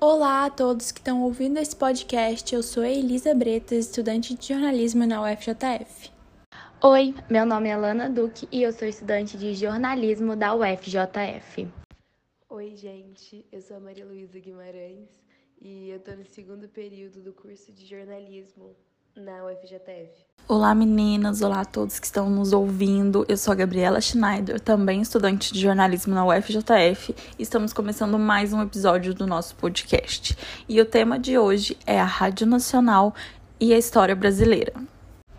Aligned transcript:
Olá 0.00 0.44
a 0.44 0.50
todos 0.50 0.92
que 0.92 1.00
estão 1.00 1.24
ouvindo 1.24 1.58
esse 1.58 1.74
podcast. 1.74 2.54
Eu 2.54 2.62
sou 2.62 2.84
a 2.84 2.88
Elisa 2.88 3.34
Bretas, 3.34 3.86
estudante 3.86 4.32
de 4.32 4.46
jornalismo 4.46 5.04
na 5.04 5.20
UFJF. 5.20 6.12
Oi, 6.80 7.12
meu 7.28 7.44
nome 7.44 7.68
é 7.68 7.76
Lana 7.76 8.08
Duque 8.08 8.46
e 8.52 8.62
eu 8.62 8.72
sou 8.72 8.86
estudante 8.86 9.36
de 9.36 9.54
jornalismo 9.54 10.36
da 10.36 10.54
UFJF. 10.54 11.66
Oi, 12.48 12.76
gente, 12.76 13.44
eu 13.50 13.60
sou 13.60 13.78
a 13.78 13.80
Maria 13.80 14.06
Luísa 14.06 14.38
Guimarães 14.38 15.20
e 15.60 15.90
eu 15.90 15.96
estou 15.96 16.16
no 16.16 16.24
segundo 16.24 16.68
período 16.68 17.20
do 17.20 17.32
curso 17.32 17.72
de 17.72 17.84
jornalismo 17.84 18.76
na 19.16 19.46
UFJF. 19.46 20.27
Olá 20.50 20.74
meninas, 20.74 21.42
olá 21.42 21.60
a 21.60 21.64
todos 21.66 21.98
que 22.00 22.06
estão 22.06 22.30
nos 22.30 22.54
ouvindo. 22.54 23.22
Eu 23.28 23.36
sou 23.36 23.52
a 23.52 23.54
Gabriela 23.54 24.00
Schneider, 24.00 24.58
também 24.58 25.02
estudante 25.02 25.52
de 25.52 25.60
jornalismo 25.60 26.14
na 26.14 26.24
UFJF, 26.24 27.14
estamos 27.38 27.74
começando 27.74 28.18
mais 28.18 28.50
um 28.54 28.62
episódio 28.62 29.12
do 29.12 29.26
nosso 29.26 29.54
podcast. 29.56 30.34
E 30.66 30.80
o 30.80 30.86
tema 30.86 31.18
de 31.18 31.36
hoje 31.36 31.76
é 31.86 32.00
a 32.00 32.04
Rádio 32.06 32.46
Nacional 32.46 33.14
e 33.60 33.74
a 33.74 33.78
história 33.78 34.16
brasileira. 34.16 34.72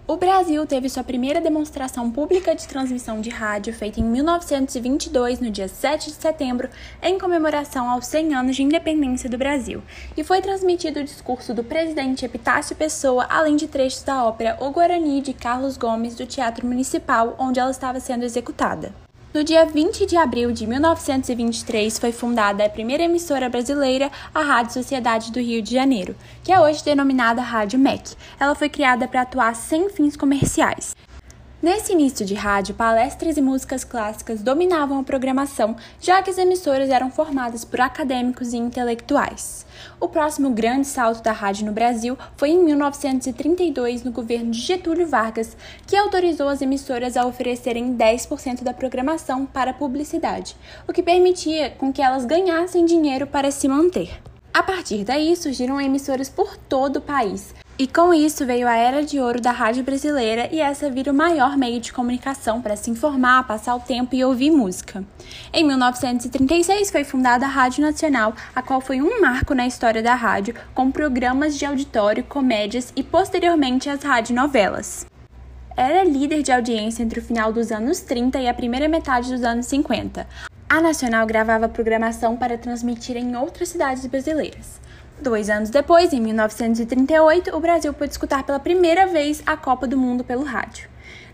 O 0.10 0.18
Brasil 0.18 0.66
teve 0.66 0.90
sua 0.90 1.04
primeira 1.04 1.40
demonstração 1.40 2.10
pública 2.10 2.56
de 2.56 2.68
transmissão 2.68 3.22
de 3.22 3.30
rádio 3.30 3.72
feita 3.72 4.00
em 4.00 4.04
1922, 4.04 5.40
no 5.40 5.52
dia 5.52 5.68
7 5.68 6.08
de 6.08 6.16
setembro, 6.16 6.68
em 7.00 7.20
comemoração 7.20 7.88
aos 7.88 8.08
100 8.08 8.34
anos 8.34 8.56
de 8.56 8.64
independência 8.64 9.30
do 9.30 9.38
Brasil, 9.38 9.84
e 10.18 10.24
foi 10.24 10.42
transmitido 10.42 11.00
o 11.00 11.04
discurso 11.04 11.54
do 11.54 11.64
presidente 11.64 12.26
Epitácio 12.26 12.76
Pessoa, 12.76 13.28
além 13.30 13.56
de 13.56 13.68
trechos 13.68 14.02
da 14.02 14.26
ópera 14.26 14.58
O 14.60 14.72
Guarani 14.72 15.22
de 15.22 15.32
Carlos 15.32 15.78
Gomes 15.78 16.16
do 16.16 16.26
Teatro 16.26 16.66
Municipal, 16.66 17.36
onde 17.38 17.60
ela 17.60 17.70
estava 17.70 18.00
sendo 18.00 18.24
executada. 18.24 18.92
No 19.32 19.44
dia 19.44 19.64
20 19.64 20.08
de 20.08 20.18
abril 20.18 20.52
de 20.52 20.66
1923 20.66 22.00
foi 22.00 22.12
fundada 22.12 22.66
a 22.66 22.70
primeira 22.70 23.04
emissora 23.04 23.48
brasileira, 23.48 24.12
a 24.34 24.42
Rádio 24.42 24.74
Sociedade 24.74 25.32
do 25.32 25.40
Rio 25.40 25.62
de 25.62 25.72
Janeiro, 25.72 26.16
que 26.44 26.52
é 26.52 26.60
hoje 26.60 26.84
denominada 26.84 27.40
Rádio 27.40 27.78
MEC. 27.78 28.16
Ela 28.40 28.56
foi 28.56 28.70
criada 28.70 29.08
para 29.08 29.22
atuar 29.22 29.56
sem 29.56 29.88
fins 29.88 30.18
comerciais. 30.18 30.96
Nesse 31.62 31.92
início 31.92 32.26
de 32.26 32.34
rádio, 32.36 32.74
palestras 32.74 33.36
e 33.36 33.42
músicas 33.42 33.84
clássicas 33.84 34.42
dominavam 34.42 34.98
a 34.98 35.04
programação, 35.04 35.76
já 36.00 36.22
que 36.22 36.30
as 36.30 36.38
emissoras 36.38 36.90
eram 36.90 37.12
formadas 37.12 37.66
por 37.66 37.82
acadêmicos 37.82 38.54
e 38.54 38.58
intelectuais. 38.58 39.66
O 40.00 40.08
próximo 40.08 40.52
grande 40.52 40.88
salto 40.88 41.22
da 41.22 41.34
rádio 41.34 41.66
no 41.66 41.74
Brasil 41.74 42.18
foi 42.38 42.52
em 42.52 42.64
1932, 42.64 44.06
no 44.06 44.12
governo 44.14 44.52
de 44.52 44.60
Getúlio 44.62 45.06
Vargas, 45.06 45.58
que 45.86 45.98
autorizou 45.98 46.48
as 46.48 46.62
emissoras 46.62 47.18
a 47.18 47.26
oferecerem 47.26 47.94
10% 47.94 48.64
da 48.64 48.74
programação 48.74 49.46
para 49.46 49.74
publicidade, 49.74 50.56
o 50.88 50.94
que 50.94 51.04
permitia 51.04 51.72
com 51.72 51.92
que 51.92 52.02
elas 52.02 52.24
ganhassem 52.24 52.86
dinheiro 52.86 53.28
para 53.28 53.52
se 53.52 53.68
manter. 53.68 54.22
A 54.54 54.64
partir 54.64 55.04
daí 55.04 55.36
surgiram 55.36 55.80
emissoras 55.82 56.30
por 56.30 56.56
todo 56.56 56.98
o 56.98 57.02
país, 57.02 57.54
e 57.80 57.88
com 57.88 58.14
isso 58.14 58.46
veio 58.46 58.68
a 58.68 58.76
era 58.76 59.02
de 59.02 59.22
ouro 59.22 59.40
da 59.40 59.52
rádio 59.52 59.86
brasileira 59.86 60.50
e 60.52 60.60
essa 60.60 60.92
vira 60.92 61.14
o 61.14 61.16
maior 61.16 61.56
meio 61.56 61.80
de 61.80 61.94
comunicação 61.94 62.62
para 62.62 62.76
se 62.76 62.92
informar, 62.92 63.48
passar 63.48 63.74
o 63.74 63.80
tempo 63.80 64.14
e 64.14 64.24
ouvir 64.24 64.52
música. 64.52 65.02
Em 65.54 65.64
1936 65.64 66.92
foi 66.92 67.06
fundada 67.06 67.46
a 67.46 67.50
Rádio 67.50 67.82
Nacional, 67.82 68.36
a 68.54 68.62
qual 68.62 68.82
foi 68.82 69.02
um 69.02 69.22
marco 69.22 69.54
na 69.54 69.66
história 69.66 70.04
da 70.04 70.14
rádio, 70.14 70.54
com 70.76 70.92
programas 70.92 71.58
de 71.58 71.66
auditório, 71.66 72.26
comédias 72.26 72.92
e 72.98 73.02
posteriormente 73.02 73.90
as 73.90 74.04
radionovelas. 74.04 75.06
Era 75.78 76.04
líder 76.04 76.44
de 76.44 76.52
audiência 76.52 77.02
entre 77.02 77.22
o 77.22 77.24
final 77.24 77.54
dos 77.54 77.72
anos 77.72 78.02
30 78.02 78.42
e 78.42 78.50
a 78.50 78.54
primeira 78.54 78.90
metade 78.90 79.32
dos 79.32 79.42
anos 79.42 79.68
50. 79.68 80.28
A 80.68 80.82
Nacional 80.82 81.26
gravava 81.26 81.70
programação 81.70 82.36
para 82.36 82.58
transmitir 82.58 83.16
em 83.16 83.38
outras 83.38 83.70
cidades 83.70 84.06
brasileiras. 84.06 84.82
Dois 85.22 85.50
anos 85.50 85.70
depois, 85.70 86.14
em 86.14 86.22
1938, 86.22 87.54
o 87.54 87.60
Brasil 87.60 87.94
pôde 87.94 88.12
escutar 88.12 88.44
pela 88.44 88.58
primeira 88.58 89.06
vez 89.06 89.44
a 89.46 89.58
Copa 89.58 89.86
do 89.86 89.98
Mundo 89.98 90.24
pelo 90.24 90.44
rádio. 90.44 90.88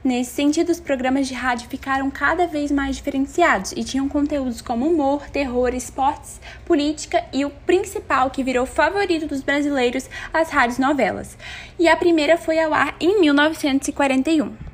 Nesse 0.03 0.31
sentido, 0.31 0.71
os 0.71 0.79
programas 0.79 1.27
de 1.27 1.35
rádio 1.35 1.69
ficaram 1.69 2.09
cada 2.09 2.47
vez 2.47 2.71
mais 2.71 2.95
diferenciados 2.95 3.73
e 3.73 3.83
tinham 3.83 4.09
conteúdos 4.09 4.59
como 4.59 4.87
humor, 4.87 5.29
terror, 5.29 5.75
esportes, 5.75 6.41
política 6.65 7.23
e 7.31 7.45
o 7.45 7.51
principal 7.51 8.31
que 8.31 8.43
virou 8.43 8.65
favorito 8.65 9.27
dos 9.27 9.43
brasileiros, 9.43 10.09
as 10.33 10.49
rádios 10.49 10.79
novelas. 10.79 11.37
E 11.77 11.87
a 11.87 11.95
primeira 11.95 12.37
foi 12.37 12.59
ao 12.59 12.73
ar 12.73 12.95
em 12.99 13.21
1941. 13.21 14.64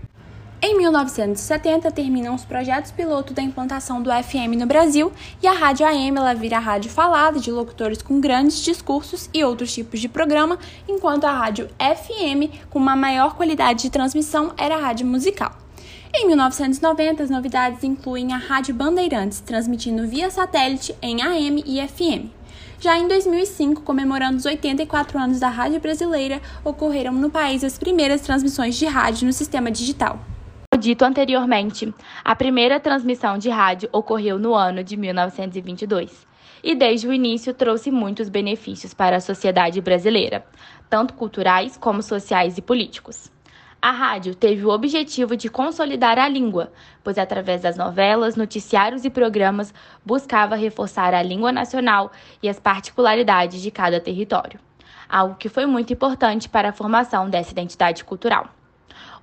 Em 0.63 0.77
1970, 0.77 1.89
terminam 1.89 2.35
os 2.35 2.45
projetos 2.45 2.91
piloto 2.91 3.33
da 3.33 3.41
implantação 3.41 3.99
do 3.99 4.11
FM 4.11 4.59
no 4.59 4.67
Brasil 4.67 5.11
e 5.41 5.47
a 5.47 5.53
rádio 5.53 5.87
AM 5.87 6.15
ela 6.15 6.35
vira 6.35 6.57
a 6.57 6.59
rádio 6.59 6.91
falada 6.91 7.39
de 7.39 7.49
locutores 7.49 8.03
com 8.03 8.21
grandes 8.21 8.61
discursos 8.61 9.27
e 9.33 9.43
outros 9.43 9.73
tipos 9.73 9.99
de 9.99 10.07
programa, 10.07 10.59
enquanto 10.87 11.25
a 11.25 11.31
rádio 11.31 11.67
FM, 11.79 12.53
com 12.69 12.77
uma 12.77 12.95
maior 12.95 13.35
qualidade 13.35 13.81
de 13.81 13.89
transmissão, 13.89 14.53
era 14.55 14.75
a 14.75 14.79
rádio 14.79 15.07
musical. 15.07 15.51
Em 16.13 16.27
1990, 16.27 17.23
as 17.23 17.31
novidades 17.31 17.83
incluem 17.83 18.31
a 18.31 18.37
Rádio 18.37 18.75
Bandeirantes, 18.75 19.39
transmitindo 19.39 20.07
via 20.07 20.29
satélite 20.29 20.95
em 21.01 21.23
AM 21.23 21.63
e 21.65 21.81
FM. 21.87 22.29
Já 22.79 22.99
em 22.99 23.07
2005, 23.07 23.81
comemorando 23.81 24.37
os 24.37 24.45
84 24.45 25.17
anos 25.17 25.39
da 25.39 25.49
rádio 25.49 25.79
brasileira, 25.79 26.39
ocorreram 26.63 27.13
no 27.13 27.31
país 27.31 27.63
as 27.63 27.79
primeiras 27.79 28.21
transmissões 28.21 28.75
de 28.75 28.85
rádio 28.85 29.25
no 29.25 29.33
sistema 29.33 29.71
digital 29.71 30.19
dito 30.81 31.05
anteriormente, 31.05 31.93
a 32.25 32.35
primeira 32.35 32.79
transmissão 32.79 33.37
de 33.37 33.49
rádio 33.49 33.87
ocorreu 33.93 34.39
no 34.39 34.55
ano 34.55 34.83
de 34.83 34.97
1922 34.97 36.27
e 36.63 36.73
desde 36.73 37.07
o 37.07 37.13
início 37.13 37.53
trouxe 37.53 37.91
muitos 37.91 38.29
benefícios 38.29 38.91
para 38.91 39.17
a 39.17 39.21
sociedade 39.21 39.79
brasileira, 39.79 40.43
tanto 40.89 41.13
culturais 41.13 41.77
como 41.77 42.01
sociais 42.01 42.57
e 42.57 42.61
políticos. 42.63 43.31
A 43.79 43.91
rádio 43.91 44.33
teve 44.33 44.65
o 44.65 44.69
objetivo 44.69 45.37
de 45.37 45.49
consolidar 45.49 46.17
a 46.17 46.27
língua, 46.27 46.71
pois 47.03 47.17
através 47.17 47.61
das 47.61 47.77
novelas, 47.77 48.35
noticiários 48.35 49.05
e 49.05 49.09
programas 49.09 49.73
buscava 50.03 50.55
reforçar 50.55 51.13
a 51.13 51.21
língua 51.21 51.51
nacional 51.51 52.11
e 52.41 52.49
as 52.49 52.59
particularidades 52.59 53.61
de 53.61 53.69
cada 53.69 53.99
território, 53.99 54.59
algo 55.07 55.35
que 55.35 55.49
foi 55.49 55.67
muito 55.67 55.93
importante 55.93 56.49
para 56.49 56.69
a 56.69 56.73
formação 56.73 57.29
dessa 57.29 57.51
identidade 57.51 58.03
cultural. 58.03 58.49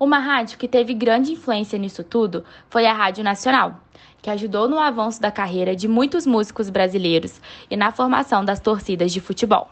Uma 0.01 0.21
rádio 0.21 0.59
que 0.59 0.69
teve 0.69 0.95
grande 0.95 1.33
influência 1.33 1.77
nisso 1.77 2.05
tudo 2.05 2.45
foi 2.71 2.87
a 2.87 2.93
Rádio 2.93 3.25
Nacional, 3.25 3.81
que 4.23 4.31
ajudou 4.31 4.69
no 4.69 4.79
avanço 4.79 5.21
da 5.21 5.33
carreira 5.33 5.75
de 5.75 5.89
muitos 5.89 6.25
músicos 6.25 6.71
brasileiros 6.71 7.41
e 7.69 7.77
na 7.77 7.91
formação 7.91 8.45
das 8.45 8.61
torcidas 8.61 9.13
de 9.13 9.21
futebol. 9.21 9.69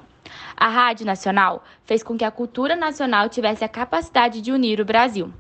A 0.56 0.66
Rádio 0.68 1.06
Nacional 1.06 1.62
fez 1.84 2.02
com 2.02 2.18
que 2.18 2.24
a 2.24 2.30
cultura 2.32 2.74
nacional 2.74 3.28
tivesse 3.28 3.64
a 3.64 3.68
capacidade 3.68 4.40
de 4.40 4.50
unir 4.50 4.80
o 4.80 4.84
Brasil. 4.84 5.32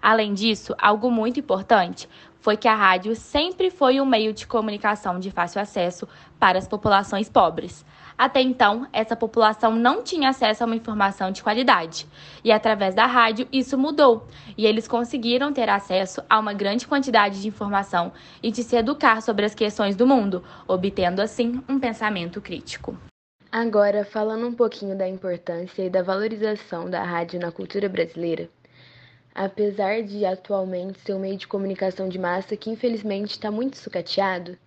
Além 0.00 0.32
disso, 0.32 0.72
algo 0.78 1.10
muito 1.10 1.40
importante 1.40 2.08
foi 2.40 2.56
que 2.56 2.68
a 2.68 2.76
rádio 2.76 3.16
sempre 3.16 3.72
foi 3.72 4.00
um 4.00 4.06
meio 4.06 4.32
de 4.32 4.46
comunicação 4.46 5.18
de 5.18 5.32
fácil 5.32 5.60
acesso 5.60 6.06
para 6.38 6.58
as 6.58 6.68
populações 6.68 7.28
pobres. 7.28 7.84
Até 8.18 8.40
então, 8.40 8.84
essa 8.92 9.14
população 9.14 9.76
não 9.76 10.02
tinha 10.02 10.30
acesso 10.30 10.64
a 10.64 10.66
uma 10.66 10.74
informação 10.74 11.30
de 11.30 11.40
qualidade. 11.40 12.04
E 12.42 12.50
através 12.50 12.92
da 12.92 13.06
rádio, 13.06 13.46
isso 13.52 13.78
mudou. 13.78 14.26
E 14.56 14.66
eles 14.66 14.88
conseguiram 14.88 15.52
ter 15.52 15.68
acesso 15.68 16.20
a 16.28 16.36
uma 16.36 16.52
grande 16.52 16.84
quantidade 16.84 17.40
de 17.40 17.46
informação 17.46 18.12
e 18.42 18.50
de 18.50 18.64
se 18.64 18.74
educar 18.74 19.22
sobre 19.22 19.44
as 19.44 19.54
questões 19.54 19.94
do 19.94 20.04
mundo, 20.04 20.42
obtendo 20.66 21.22
assim 21.22 21.62
um 21.68 21.78
pensamento 21.78 22.40
crítico. 22.40 22.98
Agora, 23.52 24.04
falando 24.04 24.48
um 24.48 24.52
pouquinho 24.52 24.98
da 24.98 25.08
importância 25.08 25.84
e 25.84 25.88
da 25.88 26.02
valorização 26.02 26.90
da 26.90 27.04
rádio 27.04 27.38
na 27.38 27.52
cultura 27.52 27.88
brasileira, 27.88 28.50
apesar 29.32 30.02
de 30.02 30.24
atualmente 30.24 30.98
ser 30.98 31.14
um 31.14 31.20
meio 31.20 31.36
de 31.36 31.46
comunicação 31.46 32.08
de 32.08 32.18
massa 32.18 32.56
que 32.56 32.68
infelizmente 32.68 33.30
está 33.30 33.48
muito 33.50 33.78
sucateado, 33.78 34.58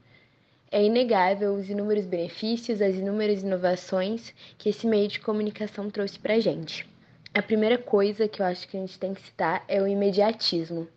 é 0.72 0.82
inegável 0.82 1.54
os 1.54 1.70
inúmeros 1.70 2.06
benefícios, 2.06 2.82
as 2.82 2.96
inúmeras 2.96 3.44
inovações 3.44 4.34
que 4.58 4.70
esse 4.70 4.88
meio 4.88 5.10
de 5.10 5.20
comunicação 5.20 5.90
trouxe 5.90 6.18
para 6.18 6.36
a 6.36 6.40
gente. 6.40 6.90
A 7.34 7.42
primeira 7.42 7.78
coisa 7.78 8.28
que 8.28 8.42
eu 8.42 8.46
acho 8.46 8.68
que 8.68 8.78
a 8.78 8.80
gente 8.80 8.98
tem 8.98 9.14
que 9.14 9.22
citar 9.22 9.66
é 9.68 9.82
o 9.82 9.88
imediatismo. 9.88 10.88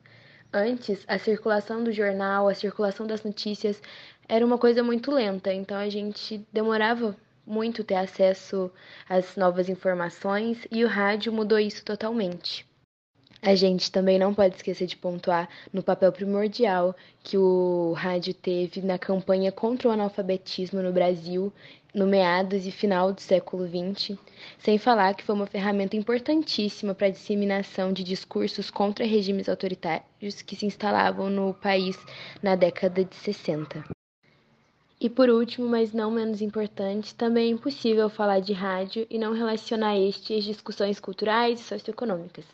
Antes, 0.53 1.05
a 1.09 1.19
circulação 1.19 1.83
do 1.83 1.93
jornal, 1.93 2.49
a 2.49 2.55
circulação 2.55 3.07
das 3.07 3.25
notícias 3.25 3.83
era 4.29 4.47
uma 4.47 4.57
coisa 4.57 4.83
muito 4.83 5.11
lenta, 5.11 5.53
então 5.53 5.77
a 5.77 5.89
gente 5.89 6.47
demorava 6.53 7.17
muito 7.45 7.83
ter 7.83 7.97
acesso 7.97 8.71
às 9.09 9.37
novas 9.37 9.69
informações 9.69 10.67
e 10.71 10.85
o 10.85 10.89
rádio 10.89 11.33
mudou 11.33 11.59
isso 11.59 11.85
totalmente. 11.85 12.65
A 13.47 13.55
gente 13.55 13.93
também 13.93 14.19
não 14.19 14.33
pode 14.33 14.57
esquecer 14.57 14.87
de 14.87 14.97
pontuar 14.97 15.51
no 15.71 15.83
papel 15.83 16.11
primordial 16.11 16.97
que 17.23 17.37
o 17.37 17.93
rádio 17.93 18.33
teve 18.33 18.81
na 18.81 18.99
campanha 18.99 19.53
contra 19.53 19.87
o 19.87 19.93
analfabetismo 19.93 20.81
no 20.81 20.91
Brasil 20.91 21.53
no 21.95 22.07
meados 22.07 22.67
e 22.67 22.71
final 22.71 23.13
do 23.13 23.21
século 23.21 23.69
XX, 23.69 24.19
sem 24.59 24.79
falar 24.79 25.15
que 25.15 25.23
foi 25.23 25.35
uma 25.35 25.47
ferramenta 25.47 25.95
importantíssima 25.95 26.95
para 26.95 27.09
a 27.09 27.11
disseminação 27.11 27.93
de 27.93 28.03
discursos 28.03 28.71
contra 28.71 29.05
regimes 29.05 29.47
autoritários 29.47 30.41
que 30.41 30.57
se 30.57 30.65
instalavam 30.65 31.29
no 31.29 31.53
país 31.53 31.99
na 32.43 32.57
década 32.57 33.05
de 33.05 33.15
60. 33.15 33.85
E 34.99 35.11
por 35.11 35.29
último, 35.29 35.69
mas 35.69 35.93
não 35.93 36.11
menos 36.11 36.41
importante, 36.41 37.15
também 37.15 37.49
é 37.49 37.51
impossível 37.51 38.09
falar 38.09 38.41
de 38.41 38.55
rádio 38.55 39.07
e 39.11 39.19
não 39.19 39.35
relacionar 39.35 39.99
este 39.99 40.33
às 40.33 40.45
discussões 40.45 40.99
culturais 40.99 41.61
e 41.61 41.63
socioeconômicas. 41.63 42.47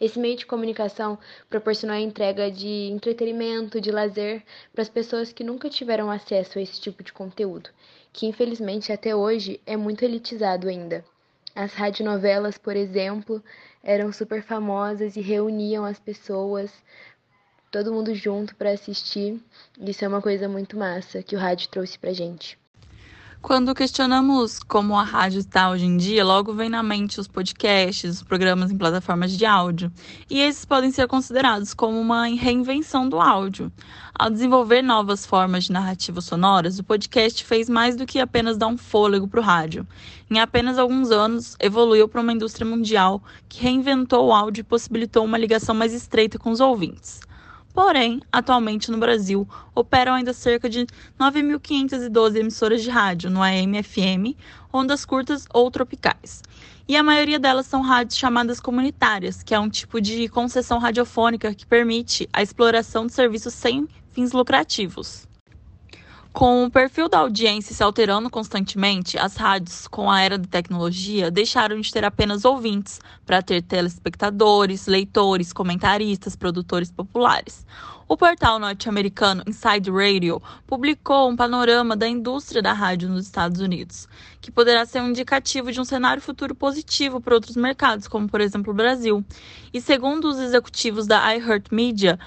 Esse 0.00 0.18
meio 0.18 0.36
de 0.36 0.46
comunicação 0.46 1.18
proporcionou 1.50 1.94
a 1.94 2.00
entrega 2.00 2.50
de 2.50 2.88
entretenimento, 2.90 3.80
de 3.80 3.90
lazer 3.90 4.42
para 4.72 4.80
as 4.80 4.88
pessoas 4.88 5.30
que 5.32 5.44
nunca 5.44 5.68
tiveram 5.68 6.10
acesso 6.10 6.58
a 6.58 6.62
esse 6.62 6.80
tipo 6.80 7.02
de 7.02 7.12
conteúdo, 7.12 7.68
que 8.10 8.26
infelizmente 8.26 8.92
até 8.92 9.14
hoje 9.14 9.60
é 9.66 9.76
muito 9.76 10.02
elitizado 10.02 10.68
ainda. 10.68 11.04
As 11.54 11.74
radionovelas, 11.74 12.56
por 12.56 12.76
exemplo, 12.76 13.44
eram 13.82 14.10
super 14.12 14.42
famosas 14.42 15.16
e 15.16 15.20
reuniam 15.20 15.84
as 15.84 15.98
pessoas, 15.98 16.72
todo 17.70 17.92
mundo 17.92 18.14
junto 18.14 18.56
para 18.56 18.70
assistir. 18.70 19.38
Isso 19.78 20.04
é 20.04 20.08
uma 20.08 20.22
coisa 20.22 20.48
muito 20.48 20.78
massa 20.78 21.22
que 21.22 21.36
o 21.36 21.38
rádio 21.38 21.68
trouxe 21.68 21.98
pra 21.98 22.12
gente. 22.12 22.58
Quando 23.42 23.74
questionamos 23.74 24.60
como 24.62 24.94
a 24.94 25.02
rádio 25.02 25.38
está 25.38 25.70
hoje 25.70 25.86
em 25.86 25.96
dia, 25.96 26.22
logo 26.22 26.52
vem 26.52 26.68
na 26.68 26.82
mente 26.82 27.18
os 27.18 27.26
podcasts, 27.26 28.16
os 28.16 28.22
programas 28.22 28.70
em 28.70 28.76
plataformas 28.76 29.32
de 29.32 29.46
áudio. 29.46 29.90
E 30.28 30.38
esses 30.40 30.66
podem 30.66 30.90
ser 30.90 31.08
considerados 31.08 31.72
como 31.72 31.98
uma 31.98 32.26
reinvenção 32.26 33.08
do 33.08 33.18
áudio. 33.18 33.72
Ao 34.14 34.28
desenvolver 34.28 34.82
novas 34.82 35.24
formas 35.24 35.64
de 35.64 35.72
narrativas 35.72 36.26
sonoras, 36.26 36.78
o 36.78 36.84
podcast 36.84 37.42
fez 37.42 37.70
mais 37.70 37.96
do 37.96 38.04
que 38.04 38.20
apenas 38.20 38.58
dar 38.58 38.66
um 38.66 38.76
fôlego 38.76 39.26
para 39.26 39.40
o 39.40 39.42
rádio. 39.42 39.88
Em 40.30 40.38
apenas 40.38 40.78
alguns 40.78 41.10
anos, 41.10 41.56
evoluiu 41.58 42.06
para 42.06 42.20
uma 42.20 42.34
indústria 42.34 42.66
mundial 42.66 43.22
que 43.48 43.62
reinventou 43.62 44.28
o 44.28 44.34
áudio 44.34 44.60
e 44.60 44.64
possibilitou 44.64 45.24
uma 45.24 45.38
ligação 45.38 45.74
mais 45.74 45.94
estreita 45.94 46.38
com 46.38 46.50
os 46.50 46.60
ouvintes. 46.60 47.20
Porém, 47.72 48.20
atualmente 48.32 48.90
no 48.90 48.98
Brasil, 48.98 49.48
operam 49.74 50.14
ainda 50.14 50.32
cerca 50.32 50.68
de 50.68 50.86
9.512 51.18 52.36
emissoras 52.36 52.82
de 52.82 52.90
rádio 52.90 53.30
no 53.30 53.40
AM/FM, 53.42 54.36
ondas 54.72 55.04
curtas 55.04 55.46
ou 55.54 55.70
tropicais. 55.70 56.42
E 56.88 56.96
a 56.96 57.02
maioria 57.02 57.38
delas 57.38 57.66
são 57.66 57.82
rádios 57.82 58.18
chamadas 58.18 58.60
comunitárias, 58.60 59.42
que 59.44 59.54
é 59.54 59.60
um 59.60 59.70
tipo 59.70 60.00
de 60.00 60.28
concessão 60.28 60.78
radiofônica 60.78 61.54
que 61.54 61.64
permite 61.64 62.28
a 62.32 62.42
exploração 62.42 63.06
de 63.06 63.12
serviços 63.12 63.54
sem 63.54 63.86
fins 64.10 64.32
lucrativos. 64.32 65.29
Com 66.32 66.64
o 66.64 66.70
perfil 66.70 67.08
da 67.08 67.18
audiência 67.18 67.74
se 67.74 67.82
alterando 67.82 68.30
constantemente, 68.30 69.18
as 69.18 69.34
rádios, 69.34 69.88
com 69.88 70.08
a 70.08 70.20
era 70.20 70.38
da 70.38 70.46
tecnologia, 70.46 71.28
deixaram 71.28 71.80
de 71.80 71.92
ter 71.92 72.04
apenas 72.04 72.44
ouvintes 72.44 73.00
para 73.26 73.42
ter 73.42 73.60
telespectadores, 73.62 74.86
leitores, 74.86 75.52
comentaristas, 75.52 76.36
produtores 76.36 76.88
populares. 76.88 77.66
O 78.06 78.16
portal 78.16 78.60
norte-americano 78.60 79.42
Inside 79.46 79.90
Radio 79.90 80.40
publicou 80.68 81.28
um 81.28 81.36
panorama 81.36 81.96
da 81.96 82.08
indústria 82.08 82.62
da 82.62 82.72
rádio 82.72 83.08
nos 83.08 83.26
Estados 83.26 83.60
Unidos, 83.60 84.08
que 84.40 84.52
poderá 84.52 84.86
ser 84.86 85.00
um 85.00 85.10
indicativo 85.10 85.72
de 85.72 85.80
um 85.80 85.84
cenário 85.84 86.22
futuro 86.22 86.54
positivo 86.54 87.20
para 87.20 87.34
outros 87.34 87.56
mercados, 87.56 88.06
como 88.06 88.28
por 88.28 88.40
exemplo 88.40 88.72
o 88.72 88.76
Brasil. 88.76 89.24
E 89.72 89.80
segundo 89.80 90.28
os 90.28 90.38
executivos 90.38 91.08
da 91.08 91.34
iHeartMedia, 91.34 92.18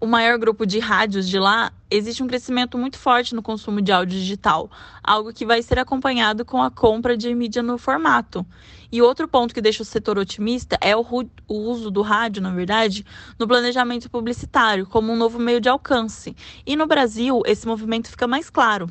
o 0.00 0.06
maior 0.06 0.38
grupo 0.38 0.64
de 0.64 0.78
rádios 0.78 1.28
de 1.28 1.38
lá, 1.38 1.72
existe 1.90 2.22
um 2.22 2.26
crescimento 2.26 2.78
muito 2.78 2.96
forte 2.96 3.34
no 3.34 3.42
consumo 3.42 3.82
de 3.82 3.90
áudio 3.90 4.18
digital, 4.18 4.70
algo 5.02 5.32
que 5.32 5.44
vai 5.44 5.60
ser 5.60 5.78
acompanhado 5.78 6.44
com 6.44 6.62
a 6.62 6.70
compra 6.70 7.16
de 7.16 7.34
mídia 7.34 7.62
no 7.62 7.76
formato. 7.78 8.46
E 8.92 9.02
outro 9.02 9.26
ponto 9.26 9.52
que 9.52 9.60
deixa 9.60 9.82
o 9.82 9.86
setor 9.86 10.16
otimista 10.16 10.78
é 10.80 10.96
o, 10.96 11.04
o 11.48 11.54
uso 11.54 11.90
do 11.90 12.02
rádio, 12.02 12.40
na 12.40 12.50
verdade, 12.50 13.04
no 13.38 13.46
planejamento 13.46 14.08
publicitário, 14.08 14.86
como 14.86 15.12
um 15.12 15.16
novo 15.16 15.38
meio 15.38 15.60
de 15.60 15.68
alcance. 15.68 16.34
E 16.64 16.76
no 16.76 16.86
Brasil, 16.86 17.42
esse 17.44 17.66
movimento 17.66 18.08
fica 18.08 18.26
mais 18.26 18.48
claro 18.48 18.88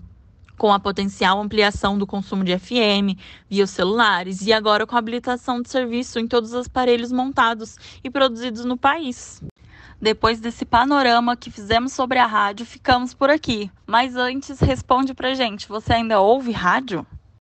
com 0.57 0.73
a 0.73 0.79
potencial 0.79 1.39
ampliação 1.39 1.97
do 1.97 2.07
consumo 2.07 2.43
de 2.43 2.57
FM 2.57 3.15
via 3.47 3.67
celulares 3.67 4.41
e 4.45 4.51
agora 4.51 4.87
com 4.87 4.95
a 4.95 4.99
habilitação 4.99 5.61
de 5.61 5.69
serviço 5.69 6.19
em 6.19 6.27
todos 6.27 6.51
os 6.51 6.65
aparelhos 6.65 7.11
montados 7.11 7.77
e 8.03 8.09
produzidos 8.09 8.65
no 8.65 8.75
país. 8.75 9.39
Depois 9.99 10.39
desse 10.39 10.63
panorama 10.63 11.35
que 11.35 11.49
fizemos 11.49 11.91
sobre 11.91 12.19
a 12.19 12.25
rádio, 12.27 12.65
ficamos 12.65 13.13
por 13.13 13.29
aqui. 13.29 13.71
Mas 13.85 14.15
antes, 14.15 14.59
responde 14.59 15.13
pra 15.13 15.33
gente: 15.33 15.67
você 15.67 15.93
ainda 15.93 16.19
ouve 16.19 16.51
rádio? 16.51 17.05